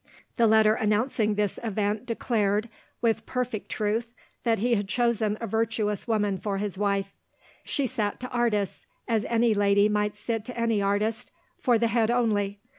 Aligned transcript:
The 0.37 0.47
letter 0.47 0.73
announcing 0.73 1.35
this 1.35 1.59
event 1.61 2.07
declared, 2.07 2.69
with 3.03 3.27
perfect 3.27 3.69
truth, 3.69 4.15
that 4.43 4.57
he 4.57 4.73
had 4.73 4.87
chosen 4.87 5.37
a 5.39 5.45
virtuous 5.45 6.07
woman 6.07 6.39
for 6.39 6.57
his 6.57 6.75
wife. 6.75 7.13
She 7.63 7.85
sat 7.85 8.19
to 8.21 8.29
artists, 8.29 8.87
as 9.07 9.25
any 9.25 9.53
lady 9.53 9.87
might 9.89 10.17
sit 10.17 10.43
to 10.45 10.59
any 10.59 10.81
artist, 10.81 11.29
"for 11.59 11.77
the 11.77 11.85
head 11.85 12.09
only." 12.09 12.59